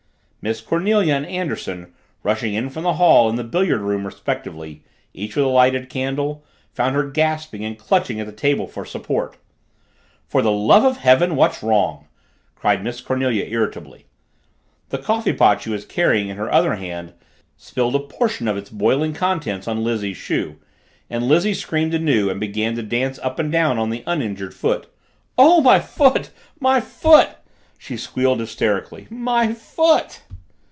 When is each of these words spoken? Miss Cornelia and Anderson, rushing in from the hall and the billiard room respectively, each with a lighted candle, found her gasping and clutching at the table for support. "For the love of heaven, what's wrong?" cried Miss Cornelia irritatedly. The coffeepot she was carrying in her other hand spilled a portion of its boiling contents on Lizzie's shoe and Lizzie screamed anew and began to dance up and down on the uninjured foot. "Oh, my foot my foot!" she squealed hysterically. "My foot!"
Miss 0.43 0.59
Cornelia 0.59 1.13
and 1.13 1.25
Anderson, 1.27 1.93
rushing 2.23 2.55
in 2.55 2.71
from 2.71 2.81
the 2.81 2.93
hall 2.93 3.29
and 3.29 3.37
the 3.37 3.43
billiard 3.43 3.81
room 3.81 4.07
respectively, 4.07 4.83
each 5.13 5.35
with 5.35 5.45
a 5.45 5.47
lighted 5.47 5.87
candle, 5.87 6.43
found 6.73 6.95
her 6.95 7.07
gasping 7.11 7.63
and 7.63 7.77
clutching 7.77 8.19
at 8.19 8.25
the 8.25 8.31
table 8.31 8.65
for 8.65 8.83
support. 8.83 9.37
"For 10.25 10.41
the 10.41 10.49
love 10.51 10.83
of 10.83 10.97
heaven, 10.97 11.35
what's 11.35 11.61
wrong?" 11.61 12.07
cried 12.55 12.83
Miss 12.83 13.01
Cornelia 13.01 13.45
irritatedly. 13.45 14.07
The 14.89 14.97
coffeepot 14.97 15.61
she 15.61 15.69
was 15.69 15.85
carrying 15.85 16.29
in 16.29 16.37
her 16.37 16.51
other 16.51 16.73
hand 16.73 17.13
spilled 17.55 17.93
a 17.93 17.99
portion 17.99 18.47
of 18.47 18.57
its 18.57 18.71
boiling 18.71 19.13
contents 19.13 19.67
on 19.67 19.83
Lizzie's 19.83 20.17
shoe 20.17 20.55
and 21.07 21.27
Lizzie 21.27 21.53
screamed 21.53 21.93
anew 21.93 22.31
and 22.31 22.39
began 22.39 22.73
to 22.77 22.81
dance 22.81 23.19
up 23.19 23.37
and 23.37 23.51
down 23.51 23.77
on 23.77 23.91
the 23.91 24.03
uninjured 24.07 24.55
foot. 24.55 24.87
"Oh, 25.37 25.61
my 25.61 25.79
foot 25.79 26.31
my 26.59 26.79
foot!" 26.81 27.29
she 27.77 27.95
squealed 27.97 28.39
hysterically. 28.39 29.05
"My 29.11 29.53
foot!" 29.53 30.21